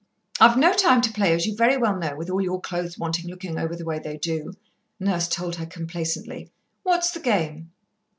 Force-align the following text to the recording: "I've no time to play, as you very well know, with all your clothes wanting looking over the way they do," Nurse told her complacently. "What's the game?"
"I've 0.39 0.57
no 0.57 0.73
time 0.73 1.01
to 1.01 1.13
play, 1.13 1.31
as 1.31 1.45
you 1.45 1.55
very 1.55 1.77
well 1.77 1.95
know, 1.95 2.15
with 2.15 2.27
all 2.31 2.41
your 2.41 2.59
clothes 2.59 2.97
wanting 2.97 3.29
looking 3.29 3.59
over 3.59 3.75
the 3.75 3.85
way 3.85 3.99
they 3.99 4.17
do," 4.17 4.53
Nurse 4.99 5.27
told 5.27 5.57
her 5.57 5.65
complacently. 5.67 6.49
"What's 6.81 7.11
the 7.11 7.19
game?" 7.19 7.69